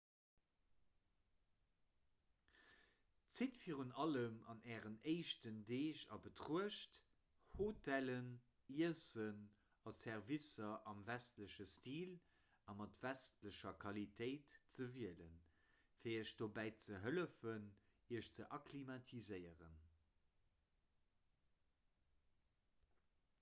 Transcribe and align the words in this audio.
zitt 3.39 3.57
virun 3.63 3.91
allem 4.03 4.37
an 4.53 4.61
ären 4.75 4.95
éischten 5.11 5.59
deeg 5.69 5.99
a 6.15 6.17
betruecht 6.23 6.97
hotellen 7.57 8.31
iessen 8.77 9.43
a 9.91 9.93
servicer 9.99 10.71
am 10.93 11.03
westleche 11.11 11.67
stil 11.75 12.15
a 12.73 12.75
mat 12.79 12.97
westlecher 13.05 13.77
qualitéit 13.85 14.57
ze 14.79 14.89
wielen 14.97 15.37
fir 15.99 16.15
iech 16.15 16.33
dobäi 16.41 16.67
ze 16.87 17.03
hëllefen 17.05 17.69
iech 18.17 18.33
ze 18.39 18.49
akklimatiséieren 18.59 19.77